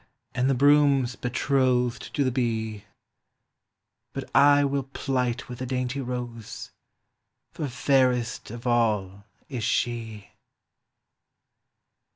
[0.33, 2.85] And the broom 's betrothed to the bee;—
[4.13, 6.71] But I will plight with the dainty rose,
[7.51, 10.31] For fairest of all is she.